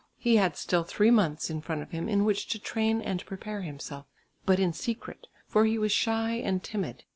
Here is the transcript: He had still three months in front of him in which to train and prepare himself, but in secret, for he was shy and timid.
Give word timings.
He 0.17 0.37
had 0.37 0.57
still 0.57 0.83
three 0.83 1.11
months 1.11 1.51
in 1.51 1.61
front 1.61 1.83
of 1.83 1.91
him 1.91 2.09
in 2.09 2.25
which 2.25 2.47
to 2.47 2.57
train 2.57 3.01
and 3.03 3.23
prepare 3.23 3.61
himself, 3.61 4.07
but 4.47 4.57
in 4.59 4.73
secret, 4.73 5.27
for 5.47 5.63
he 5.65 5.77
was 5.77 5.91
shy 5.91 6.37
and 6.43 6.63
timid. 6.63 7.03